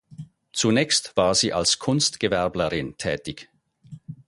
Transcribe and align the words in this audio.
Zunächst 0.51 1.15
war 1.15 1.35
sie 1.35 1.53
als 1.53 1.77
Kunstgewerblerin 1.77 2.97
tätig. 2.97 3.51